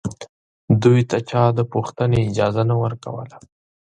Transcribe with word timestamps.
دوی 0.83 1.01
ته 1.09 1.17
چا 1.29 1.43
د 1.57 1.59
پوښتنې 1.73 2.19
اجازه 2.29 2.63
نه 2.69 2.75
ورکوله 2.83 3.37